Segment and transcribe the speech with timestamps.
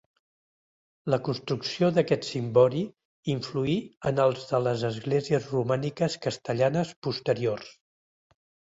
[1.13, 2.81] La construcció d'aquest cimbori
[3.35, 3.77] influí
[4.13, 7.75] en els de les esglésies romàniques castellanes posteriors.